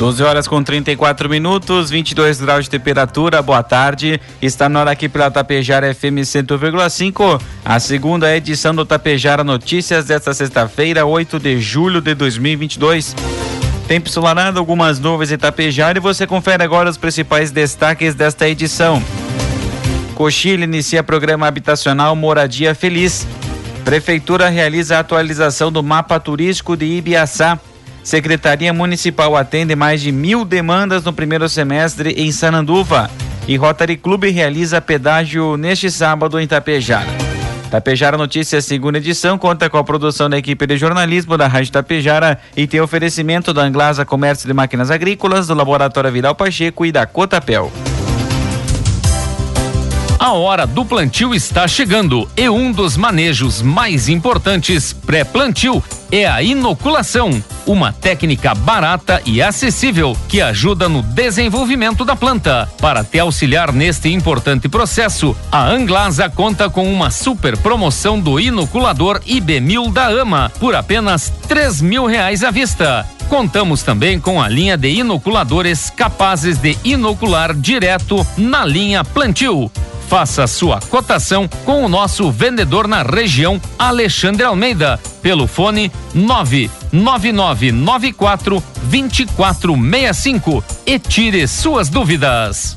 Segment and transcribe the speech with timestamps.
[0.00, 3.42] 12 horas com 34 minutos, 22 graus de temperatura.
[3.42, 4.18] Boa tarde.
[4.40, 10.32] Está na hora aqui pela Tapejara FM 100,5, a segunda edição do Tapejara Notícias desta
[10.32, 13.14] sexta-feira, 8 de julho de 2022.
[13.86, 19.02] Tempo ensolarado, algumas nuvens em Tapejara e você confere agora os principais destaques desta edição.
[20.14, 23.26] Cochilha inicia programa habitacional Moradia Feliz.
[23.84, 27.60] Prefeitura realiza a atualização do mapa turístico de Ibiaçá.
[28.02, 33.10] Secretaria Municipal atende mais de mil demandas no primeiro semestre em Sananduva.
[33.46, 37.08] E Rotary Clube realiza pedágio neste sábado em Tapejara.
[37.70, 42.38] Tapejara Notícias, segunda edição, conta com a produção da equipe de jornalismo da Rádio Tapejara
[42.56, 47.06] e tem oferecimento da Anglasa Comércio de Máquinas Agrícolas, do Laboratório Viral Pacheco e da
[47.06, 47.70] Cotapel.
[50.20, 56.42] A hora do plantio está chegando e um dos manejos mais importantes pré-plantio é a
[56.42, 62.68] inoculação, uma técnica barata e acessível que ajuda no desenvolvimento da planta.
[62.82, 69.22] Para te auxiliar neste importante processo, a Anglasa conta com uma super promoção do inoculador
[69.22, 73.06] IB1000 da AMA por apenas três mil reais à vista.
[73.30, 79.70] Contamos também com a linha de inoculadores capazes de inocular direto na linha plantio.
[80.10, 90.64] Faça sua cotação com o nosso vendedor na região, Alexandre Almeida, pelo fone 99994 2465
[90.84, 92.76] e tire suas dúvidas.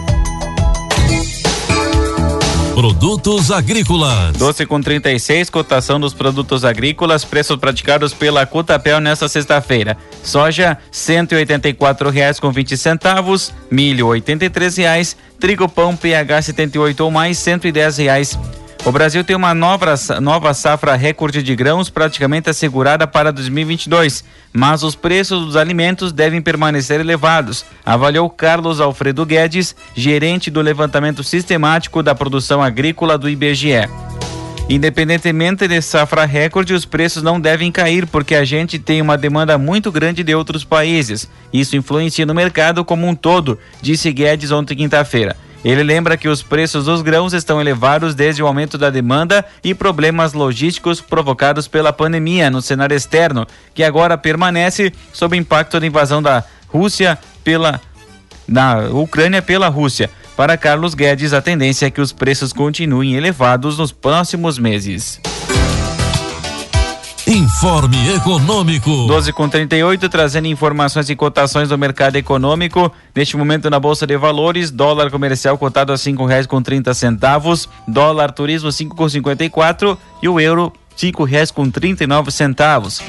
[2.81, 4.35] Produtos agrícolas.
[4.37, 9.95] 12 com 36, cotação dos produtos agrícolas, preços praticados pela Cotapel nesta sexta-feira.
[10.23, 14.23] Soja, R$ reais com 20 centavos, milho, R$
[14.75, 17.59] reais, trigo pão PH 78 ou mais, R$
[17.99, 18.35] reais.
[18.83, 24.81] O Brasil tem uma nova, nova safra recorde de grãos praticamente assegurada para 2022, mas
[24.81, 32.01] os preços dos alimentos devem permanecer elevados, avaliou Carlos Alfredo Guedes, gerente do levantamento sistemático
[32.01, 33.87] da produção agrícola do IBGE.
[34.67, 39.59] Independentemente de safra recorde, os preços não devem cair porque a gente tem uma demanda
[39.59, 41.29] muito grande de outros países.
[41.53, 45.35] Isso influencia no mercado como um todo, disse Guedes ontem quinta-feira.
[45.63, 49.75] Ele lembra que os preços dos grãos estão elevados desde o aumento da demanda e
[49.75, 56.21] problemas logísticos provocados pela pandemia no cenário externo, que agora permanece sob impacto da invasão
[56.21, 57.79] da Rússia pela
[58.47, 60.09] na Ucrânia pela Rússia.
[60.35, 65.21] Para Carlos Guedes, a tendência é que os preços continuem elevados nos próximos meses.
[67.31, 69.07] Informe Econômico.
[69.07, 72.91] 12 com 38, trazendo informações e cotações do mercado econômico.
[73.15, 77.69] Neste momento na Bolsa de Valores, dólar comercial cotado a cinco reais com trinta centavos,
[77.87, 82.07] dólar turismo cinco com cinquenta e quatro e o euro cinco reais com trinta e
[82.07, 83.01] nove centavos.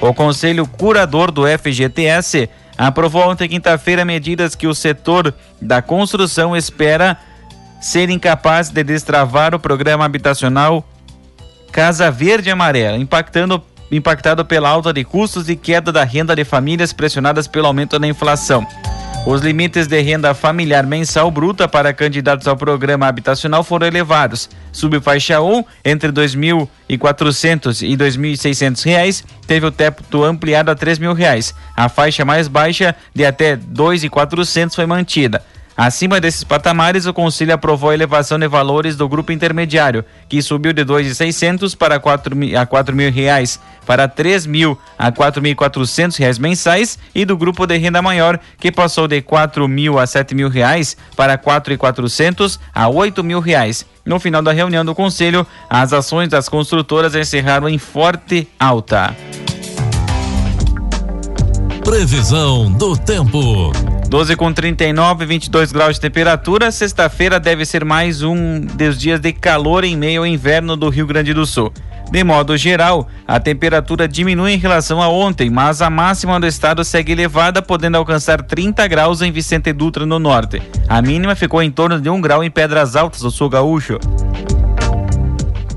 [0.00, 7.16] O Conselho Curador do FGTS aprovou ontem quinta-feira medidas que o setor da construção espera
[7.80, 10.84] ser incapaz de destravar o programa habitacional
[11.72, 16.44] Casa Verde e Amarela, impactando impactado pela alta de custos e queda da renda de
[16.44, 18.66] famílias pressionadas pelo aumento da inflação.
[19.26, 24.50] Os limites de renda familiar mensal bruta para candidatos ao programa habitacional foram elevados.
[24.72, 31.54] Subfaixa 1, entre R$ 2.400 e 2.600 reais, teve o teto ampliado a 3.000 reais.
[31.76, 35.44] A faixa mais baixa, de até R$ 2.400, foi mantida.
[35.76, 40.72] Acima desses patamares, o Conselho aprovou a elevação de valores do grupo intermediário, que subiu
[40.72, 46.38] de 2.600 para 4 mil, a 4 mil reais, para 3 mil a 4.400 reais
[46.38, 50.50] mensais, e do grupo de renda maior, que passou de 4 mil a 7 mil
[50.50, 53.86] reais para 4.400 a 8 mil reais.
[54.04, 59.16] No final da reunião do Conselho, as ações das construtoras encerraram em forte alta.
[61.82, 63.72] Previsão do tempo.
[64.12, 66.70] 12 com 39, 22 graus de temperatura.
[66.70, 71.06] Sexta-feira deve ser mais um dos dias de calor em meio ao inverno do Rio
[71.06, 71.72] Grande do Sul.
[72.10, 76.84] De modo geral, a temperatura diminui em relação a ontem, mas a máxima do estado
[76.84, 80.60] segue elevada, podendo alcançar 30 graus em Vicente Dutra, no norte.
[80.86, 83.98] A mínima ficou em torno de 1 grau em Pedras Altas, do sul gaúcho.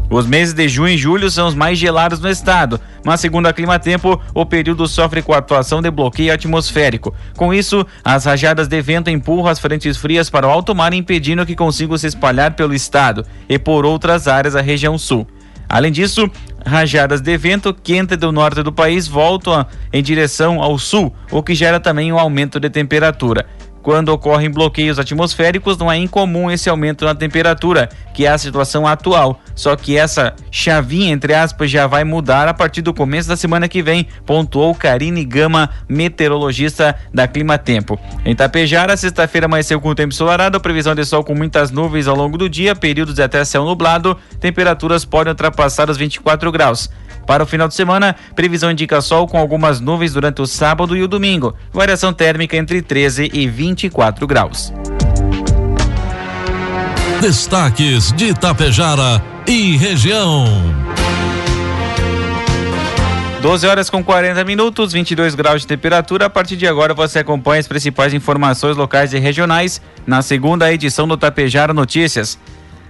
[0.10, 3.54] Os meses de junho e julho são os mais gelados no estado, mas segundo a
[3.54, 7.14] Clima Tempo, o período sofre com a atuação de bloqueio atmosférico.
[7.38, 11.46] Com isso, as rajadas de vento empurram as frentes frias para o alto mar, impedindo
[11.46, 15.28] que consigam se espalhar pelo estado e por outras áreas da região sul.
[15.70, 16.30] Além disso,
[16.66, 21.54] rajadas de vento quente do norte do país voltam em direção ao sul, o que
[21.54, 23.46] gera também um aumento de temperatura.
[23.86, 28.88] Quando ocorrem bloqueios atmosféricos, não é incomum esse aumento na temperatura, que é a situação
[28.88, 29.40] atual.
[29.54, 33.68] Só que essa chavinha, entre aspas, já vai mudar a partir do começo da semana
[33.68, 38.00] que vem, pontuou Karine Gama, meteorologista da Clima Tempo.
[38.26, 42.40] Em Tapejara, sexta-feira amanheceu com tempo ensolarado, previsão de sol com muitas nuvens ao longo
[42.40, 46.90] do dia, períodos de até céu nublado, temperaturas podem ultrapassar os 24 graus.
[47.26, 51.04] Para o final de semana, previsão indica sol com algumas nuvens durante o sábado e
[51.04, 51.56] o domingo.
[51.74, 54.74] Variação térmica entre 13 e 24 graus.
[57.22, 60.46] Destaques de Itapejara e região.
[63.42, 66.26] 12 horas com 40 minutos, 22 graus de temperatura.
[66.26, 71.08] A partir de agora você acompanha as principais informações locais e regionais na segunda edição
[71.08, 72.40] do Tapejara Notícias.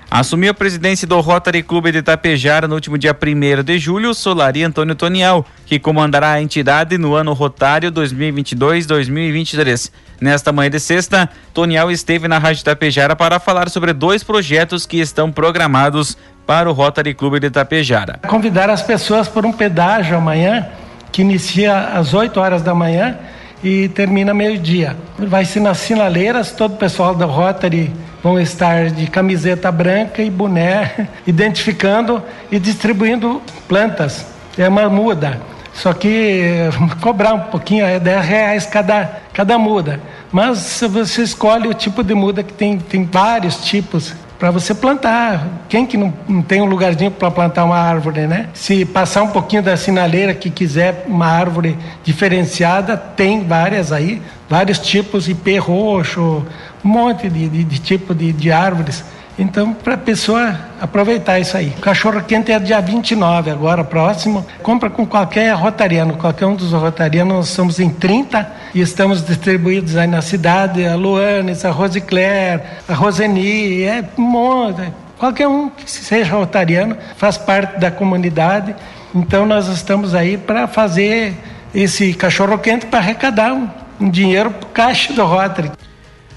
[0.09, 4.63] Assumiu a presidência do Rotary Clube de Itapejara no último dia 1 de julho, Solari
[4.63, 9.91] Antônio Tonial, que comandará a entidade no ano rotário 2022-2023.
[10.21, 14.99] Nesta manhã de sexta, Tonial esteve na Rádio Itapejara para falar sobre dois projetos que
[14.99, 18.19] estão programados para o Rotary Clube de Itapejara.
[18.27, 20.67] Convidar as pessoas por um pedágio amanhã,
[21.11, 23.17] que inicia às 8 horas da manhã
[23.65, 24.95] e termina meio-dia.
[25.17, 27.91] Vai ser nas sinaleiras, todo o pessoal da Rotary
[28.21, 32.21] vão estar de camiseta branca e boné, identificando
[32.51, 34.23] e distribuindo plantas.
[34.55, 35.41] É uma muda.
[35.73, 36.69] Só que
[37.01, 39.99] cobrar um pouquinho, é 10 reais cada, cada muda.
[40.31, 45.47] Mas você escolhe o tipo de muda que tem, tem vários tipos para você plantar.
[45.69, 48.49] Quem que não, não tem um lugarzinho para plantar uma árvore, né?
[48.53, 54.79] Se passar um pouquinho da sinaleira que quiser uma árvore diferenciada, tem várias aí, vários
[54.79, 56.45] tipos, ipê roxo,
[56.83, 59.03] um monte de, de, de tipo de, de árvores.
[59.37, 61.73] Então, para a pessoa aproveitar isso aí.
[61.77, 64.45] O cachorro quente é dia 29, agora próximo.
[64.63, 67.35] Compra com qualquer rotariano, qualquer um dos rotarianos.
[67.35, 70.85] Nós somos em 30 e estamos distribuídos aí na cidade.
[70.85, 74.93] A Luanes, a Rosicler, a Roseni, é um monte.
[75.17, 78.73] Qualquer um que seja rotariano faz parte da comunidade.
[79.13, 81.33] Então, nós estamos aí para fazer
[81.73, 83.67] esse cachorro quente para arrecadar um,
[83.99, 85.71] um dinheiro para o caixa do Rotary.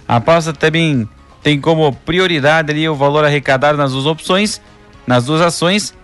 [0.06, 1.08] A pausa também
[1.42, 4.60] tem como prioridade ali o valor arrecadado nas duas opções,
[5.06, 5.94] nas duas ações,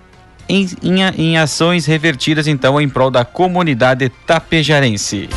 [0.48, 5.28] em, em, em ações revertidas então em prol da comunidade tapejarense.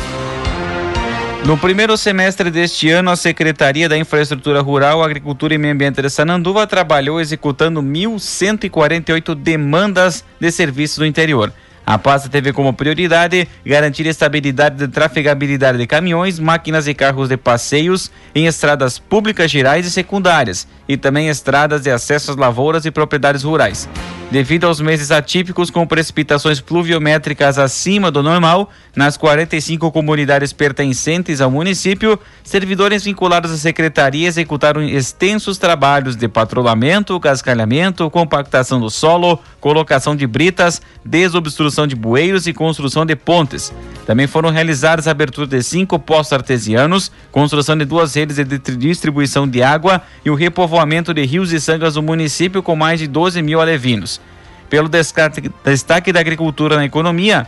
[1.44, 6.10] No primeiro semestre deste ano, a Secretaria da Infraestrutura Rural, Agricultura e Meio Ambiente de
[6.10, 11.52] Sananduva trabalhou executando 1.148 demandas de serviços do interior.
[11.90, 17.38] A pasta teve como prioridade garantir estabilidade de trafegabilidade de caminhões, máquinas e carros de
[17.38, 22.90] passeios em estradas públicas gerais e secundárias e também estradas de acesso às lavouras e
[22.90, 23.88] propriedades rurais.
[24.30, 31.50] Devido aos meses atípicos com precipitações pluviométricas acima do normal, nas 45 comunidades pertencentes ao
[31.50, 40.14] município, servidores vinculados à secretaria executaram extensos trabalhos de patrulhamento, cascalhamento, compactação do solo, colocação
[40.14, 43.72] de britas, desobstrução de bueiros e construção de pontes.
[44.04, 49.48] Também foram realizadas a abertura de cinco postos artesianos, construção de duas redes de distribuição
[49.48, 50.77] de água e o repovoamento
[51.14, 54.20] de rios e sangas do município com mais de 12 mil alevinos.
[54.68, 57.46] Pelo destaque da agricultura na economia,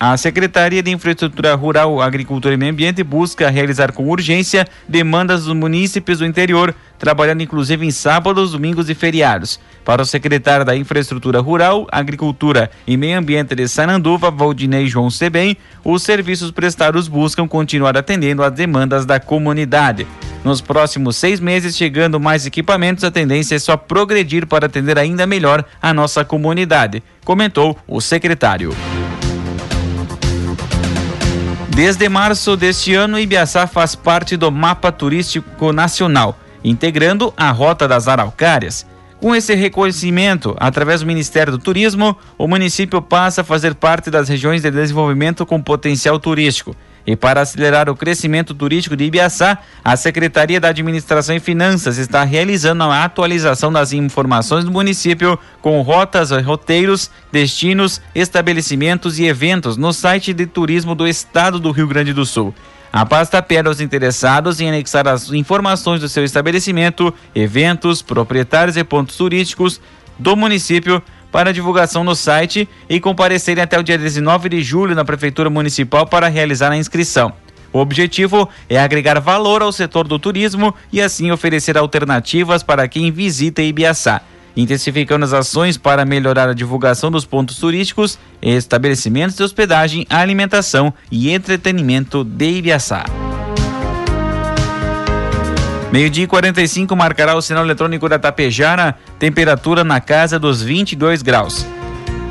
[0.00, 5.54] A Secretaria de Infraestrutura Rural, Agricultura e Meio Ambiente busca realizar com urgência demandas dos
[5.54, 9.60] munícipes do interior, trabalhando inclusive em sábados, domingos e feriados.
[9.84, 15.56] Para o secretário da Infraestrutura Rural, Agricultura e Meio Ambiente de Sananduva, Valdinei João Sebem,
[15.84, 20.06] os serviços prestados buscam continuar atendendo às demandas da comunidade.
[20.44, 25.24] Nos próximos seis meses, chegando mais equipamentos, a tendência é só progredir para atender ainda
[25.24, 28.74] melhor a nossa comunidade, comentou o secretário.
[31.68, 38.08] Desde março deste ano, Ibiaçá faz parte do mapa turístico nacional, integrando a Rota das
[38.08, 38.84] Araucárias.
[39.20, 44.28] Com esse reconhecimento, através do Ministério do Turismo, o município passa a fazer parte das
[44.28, 46.74] regiões de desenvolvimento com potencial turístico.
[47.06, 52.22] E para acelerar o crescimento turístico de Ibiaçá, a Secretaria da Administração e Finanças está
[52.22, 59.92] realizando a atualização das informações do município com rotas, roteiros, destinos, estabelecimentos e eventos no
[59.92, 62.54] site de turismo do Estado do Rio Grande do Sul.
[62.92, 68.84] A pasta pede aos interessados em anexar as informações do seu estabelecimento, eventos, proprietários e
[68.84, 69.80] pontos turísticos
[70.18, 75.04] do município para divulgação no site e comparecerem até o dia 19 de julho na
[75.04, 77.32] Prefeitura Municipal para realizar a inscrição.
[77.72, 83.10] O objetivo é agregar valor ao setor do turismo e assim oferecer alternativas para quem
[83.10, 84.20] visita Ibiaçá,
[84.54, 91.30] intensificando as ações para melhorar a divulgação dos pontos turísticos, estabelecimentos de hospedagem, alimentação e
[91.30, 93.04] entretenimento de Ibiaçá.
[95.92, 101.66] Meio-dia e 45 marcará o sinal eletrônico da Tapejara, temperatura na casa dos 22 graus.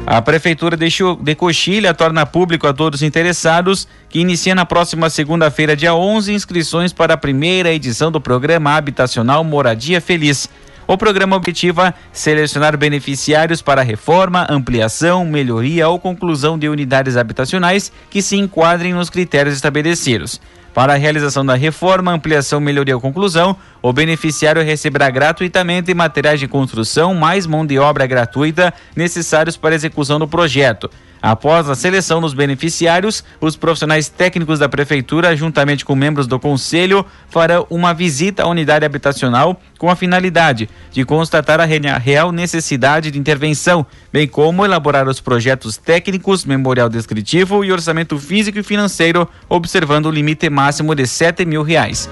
[0.04, 5.94] A Prefeitura de Coxilha torna público a todos interessados que inicia na próxima segunda-feira, dia
[5.94, 10.50] 11, inscrições para a primeira edição do programa habitacional Moradia Feliz.
[10.88, 18.24] O programa objetiva selecionar beneficiários para reforma, ampliação, melhoria ou conclusão de unidades habitacionais que
[18.24, 20.42] se enquadrem nos critérios estabelecidos.
[20.74, 26.48] Para a realização da reforma, ampliação, melhoria ou conclusão, o beneficiário receberá gratuitamente materiais de
[26.48, 30.90] construção mais mão de obra gratuita necessários para a execução do projeto.
[31.22, 37.06] Após a seleção dos beneficiários, os profissionais técnicos da Prefeitura, juntamente com membros do Conselho,
[37.30, 43.20] farão uma visita à unidade habitacional com a finalidade de constatar a real necessidade de
[43.20, 50.08] intervenção, bem como elaborar os projetos técnicos, memorial descritivo e orçamento físico e financeiro, observando
[50.08, 52.10] o limite máximo de sete mil reais.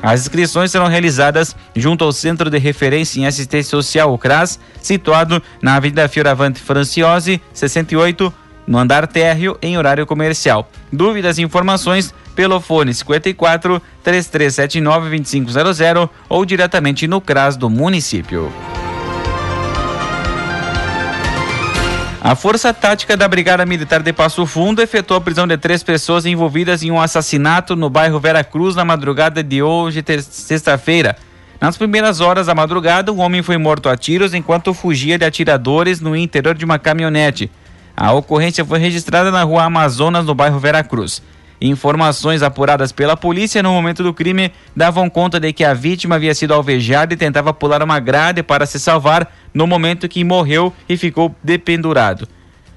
[0.00, 5.42] As inscrições serão realizadas junto ao Centro de Referência em Assistência Social, o CRAS, situado
[5.62, 8.30] na Avenida Fioravante Franciose, 68,
[8.66, 10.70] no andar térreo em horário comercial.
[10.92, 18.52] Dúvidas e informações pelo fone 54 3379 2500 ou diretamente no CRAS do município.
[22.26, 26.24] A Força Tática da Brigada Militar de Passo Fundo efetuou a prisão de três pessoas
[26.24, 31.16] envolvidas em um assassinato no bairro Vera Cruz na madrugada de hoje, sexta-feira.
[31.60, 36.00] Nas primeiras horas da madrugada, um homem foi morto a tiros enquanto fugia de atiradores
[36.00, 37.50] no interior de uma caminhonete.
[37.96, 41.22] A ocorrência foi registrada na rua Amazonas, no bairro Veracruz.
[41.60, 46.34] Informações apuradas pela polícia no momento do crime davam conta de que a vítima havia
[46.34, 50.96] sido alvejada e tentava pular uma grade para se salvar no momento que morreu e
[50.96, 52.28] ficou dependurado.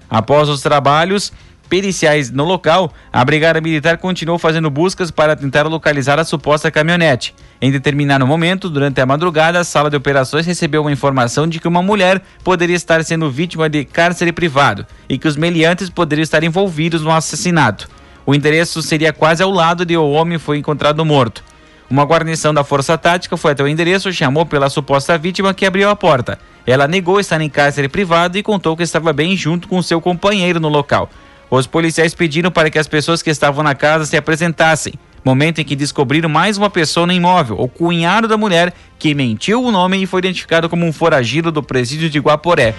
[0.10, 1.34] Após os trabalhos
[1.68, 7.36] periciais no local, a Brigada Militar continuou fazendo buscas para tentar localizar a suposta caminhonete.
[7.62, 11.68] Em determinado momento, durante a madrugada, a sala de operações recebeu uma informação de que
[11.68, 16.44] uma mulher poderia estar sendo vítima de cárcere privado e que os meliantes poderiam estar
[16.44, 17.90] envolvidos no assassinato.
[18.26, 21.44] O endereço seria quase ao lado de o homem foi encontrado morto.
[21.90, 25.90] Uma guarnição da Força Tática foi até o endereço, chamou pela suposta vítima que abriu
[25.90, 26.38] a porta.
[26.66, 30.60] Ela negou estar em cárcere privado e contou que estava bem junto com seu companheiro
[30.60, 31.10] no local.
[31.50, 34.94] Os policiais pediram para que as pessoas que estavam na casa se apresentassem
[35.28, 39.62] momento em que descobriram mais uma pessoa no imóvel, o cunhado da mulher, que mentiu
[39.62, 42.74] o nome e foi identificado como um foragido do presídio de Guaporé.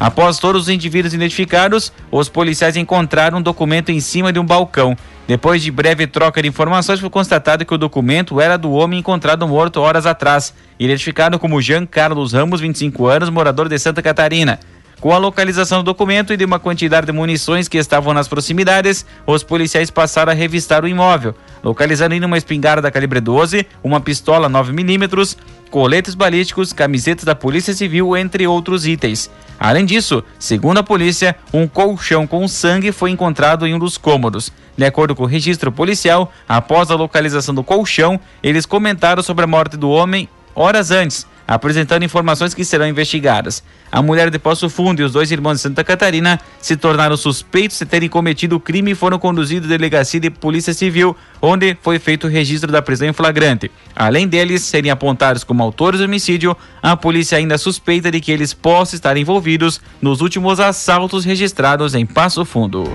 [0.00, 4.96] Após todos os indivíduos identificados, os policiais encontraram um documento em cima de um balcão.
[5.28, 9.46] Depois de breve troca de informações, foi constatado que o documento era do homem encontrado
[9.46, 14.58] morto horas atrás, identificado como Jean Carlos Ramos, 25 anos, morador de Santa Catarina.
[15.02, 19.04] Com a localização do documento e de uma quantidade de munições que estavam nas proximidades,
[19.26, 24.48] os policiais passaram a revistar o imóvel, localizando ainda uma espingarda calibre 12, uma pistola
[24.48, 25.36] 9mm,
[25.72, 29.28] coletes balísticos, camisetas da Polícia Civil, entre outros itens.
[29.58, 34.52] Além disso, segundo a polícia, um colchão com sangue foi encontrado em um dos cômodos.
[34.76, 39.48] De acordo com o registro policial, após a localização do colchão, eles comentaram sobre a
[39.48, 43.62] morte do homem horas antes apresentando informações que serão investigadas.
[43.90, 47.78] A mulher de Poço Fundo e os dois irmãos de Santa Catarina se tornaram suspeitos
[47.78, 51.98] de terem cometido o crime e foram conduzidos à delegacia de Polícia Civil, onde foi
[51.98, 53.70] feito o registro da prisão em flagrante.
[53.94, 58.54] Além deles serem apontados como autores do homicídio, a polícia ainda suspeita de que eles
[58.54, 62.90] possam estar envolvidos nos últimos assaltos registrados em Passo Fundo.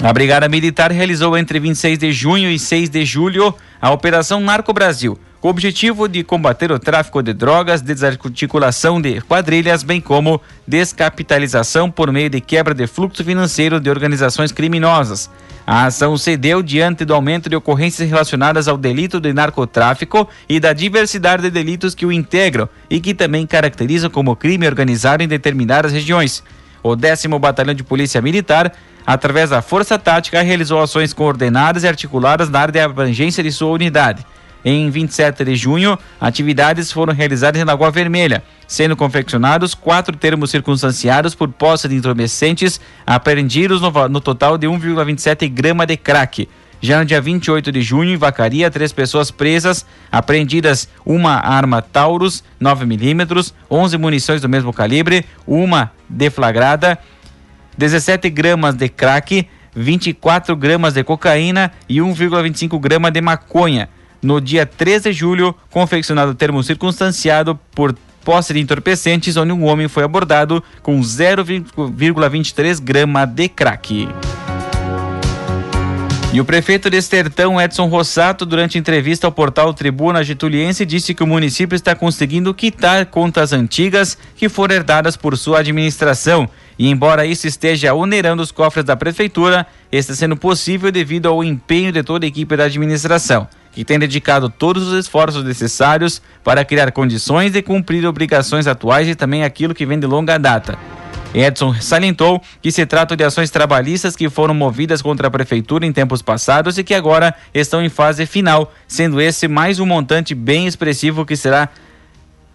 [0.00, 4.72] A Brigada Militar realizou entre 26 de junho e 6 de julho a Operação Narco
[4.72, 10.40] Brasil, com o objetivo de combater o tráfico de drogas, desarticulação de quadrilhas, bem como
[10.66, 15.30] descapitalização por meio de quebra de fluxo financeiro de organizações criminosas.
[15.66, 20.60] A ação se deu diante do aumento de ocorrências relacionadas ao delito de narcotráfico e
[20.60, 25.28] da diversidade de delitos que o integram e que também caracterizam como crime organizado em
[25.28, 26.42] determinadas regiões.
[26.82, 28.72] O décimo Batalhão de Polícia Militar
[29.06, 33.70] através da Força Tática, realizou ações coordenadas e articuladas na área de abrangência de sua
[33.70, 34.26] unidade.
[34.68, 41.36] Em 27 de junho, atividades foram realizadas em Lagoa Vermelha, sendo confeccionados quatro termos circunstanciados
[41.36, 46.48] por posse de entorpecentes apreendidos no, no total de 1,27 grama de crack.
[46.80, 52.42] Já no dia 28 de junho, em Vacaria, três pessoas presas, apreendidas uma arma Taurus
[52.60, 56.98] 9mm, 11 munições do mesmo calibre, uma deflagrada
[57.78, 63.88] 17 gramas de crack, 24 gramas de cocaína e 1,25 grama de maconha.
[64.26, 69.86] No dia 13 de julho, confeccionado termo circunstanciado por posse de entorpecentes, onde um homem
[69.86, 74.08] foi abordado com 0,23 grama de crack.
[76.32, 81.22] E o prefeito de Estertão, Edson Rossato, durante entrevista ao portal Tribuna Getuliense, disse que
[81.22, 86.48] o município está conseguindo quitar contas antigas que foram herdadas por sua administração.
[86.76, 91.92] E embora isso esteja onerando os cofres da prefeitura, está sendo possível devido ao empenho
[91.92, 96.90] de toda a equipe da administração, que tem dedicado todos os esforços necessários para criar
[96.92, 100.78] condições de cumprir obrigações atuais e também aquilo que vem de longa data.
[101.34, 105.92] Edson salientou que se trata de ações trabalhistas que foram movidas contra a prefeitura em
[105.92, 110.66] tempos passados e que agora estão em fase final, sendo esse mais um montante bem
[110.66, 111.68] expressivo que será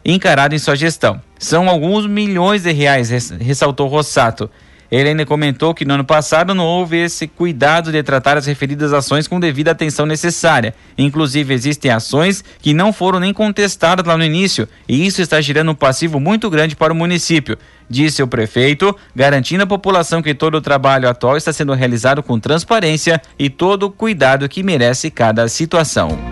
[0.03, 1.21] encarado em sua gestão.
[1.37, 4.49] São alguns milhões de reais, ressaltou Rossato.
[4.91, 8.91] Ele ainda comentou que no ano passado não houve esse cuidado de tratar as referidas
[8.91, 10.75] ações com devida atenção necessária.
[10.97, 15.71] Inclusive, existem ações que não foram nem contestadas lá no início, e isso está gerando
[15.71, 17.57] um passivo muito grande para o município,
[17.89, 22.37] disse o prefeito, garantindo à população que todo o trabalho atual está sendo realizado com
[22.37, 26.30] transparência e todo o cuidado que merece cada situação.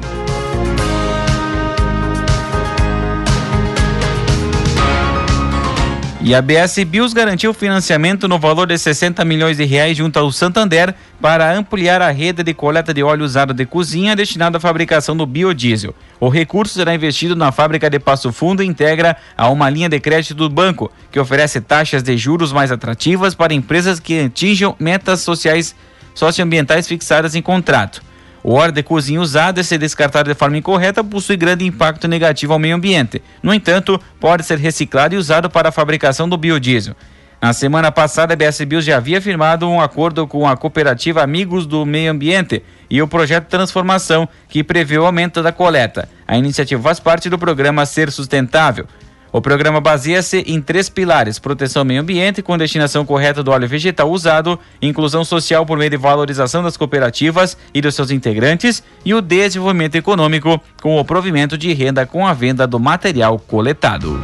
[6.29, 10.31] E a BS Bios garantiu financiamento no valor de 60 milhões de reais junto ao
[10.31, 15.17] Santander para ampliar a rede de coleta de óleo usado de cozinha destinado à fabricação
[15.17, 15.95] do biodiesel.
[16.19, 19.99] O recurso será investido na fábrica de Passo Fundo e integra a uma linha de
[19.99, 25.21] crédito do banco, que oferece taxas de juros mais atrativas para empresas que atinjam metas
[25.21, 25.75] sociais
[26.13, 28.03] socioambientais fixadas em contrato.
[28.43, 32.59] O óleo de cozinha usado, se descartado de forma incorreta, possui grande impacto negativo ao
[32.59, 33.21] meio ambiente.
[33.43, 36.95] No entanto, pode ser reciclado e usado para a fabricação do biodiesel.
[37.41, 41.65] Na semana passada, a BS Bios já havia firmado um acordo com a cooperativa Amigos
[41.65, 46.09] do Meio Ambiente e o projeto Transformação, que prevê o aumento da coleta.
[46.27, 48.85] A iniciativa faz parte do programa Ser Sustentável.
[49.31, 53.67] O programa baseia-se em três pilares: proteção ao meio ambiente, com destinação correta do óleo
[53.67, 59.13] vegetal usado, inclusão social por meio de valorização das cooperativas e dos seus integrantes, e
[59.13, 64.19] o desenvolvimento econômico, com o provimento de renda com a venda do material coletado.